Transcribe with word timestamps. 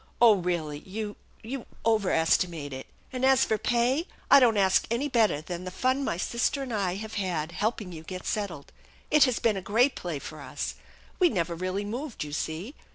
"Oh, 0.19 0.33
really, 0.33 0.79
you 0.79 1.15
you 1.43 1.67
over 1.85 2.09
estimate 2.09 2.73
it. 2.73 2.87
And 3.13 3.23
as 3.23 3.45
for 3.45 3.59
pay, 3.59 4.07
I 4.31 4.39
don't 4.39 4.57
ask 4.57 4.87
any 4.89 5.07
better 5.07 5.41
than 5.41 5.63
the 5.63 5.69
fun 5.69 6.03
my 6.03 6.17
sister 6.17 6.63
and 6.63 6.73
I 6.73 6.95
have 6.95 7.13
had 7.21 7.51
helping 7.51 7.91
you 7.91 8.01
get 8.01 8.25
settled. 8.25 8.71
It 9.11 9.25
has 9.25 9.37
been 9.37 9.57
a 9.57 9.61
great 9.61 9.93
play 9.93 10.17
for 10.17 10.41
us. 10.41 10.73
We 11.19 11.29
never 11.29 11.53
really 11.53 11.85
moved, 11.85 12.23
you 12.23 12.33
see. 12.33 12.73